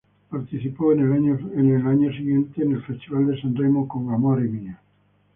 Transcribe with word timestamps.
Participó 0.31 0.89
al 0.93 0.99
año 1.13 2.11
siguiente, 2.13 2.63
en 2.63 2.71
el 2.71 2.81
Festival 2.85 3.27
de 3.27 3.39
San 3.39 3.55
Remo 3.55 3.87
con 3.87 4.09
"Amore 4.11 4.45
mio". 4.47 4.75